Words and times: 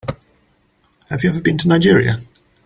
Have 1.11 1.23
you 1.23 1.29
ever 1.29 1.41
been 1.41 1.59
to 1.59 1.67
Nigeria? 1.67 2.21